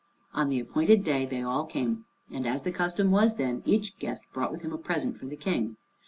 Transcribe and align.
On 0.33 0.49
the 0.49 0.59
appointed 0.59 1.03
day 1.03 1.27
they 1.27 1.43
all 1.43 1.63
came, 1.63 2.05
and 2.31 2.47
as 2.47 2.63
the 2.63 2.71
custom 2.71 3.11
was 3.11 3.35
then, 3.35 3.61
each 3.65 3.99
guest 3.99 4.23
brought 4.33 4.51
with 4.51 4.61
him 4.63 4.73
a 4.73 4.77
present 4.79 5.19
for 5.19 5.27
the 5.27 5.35
King. 5.37 5.77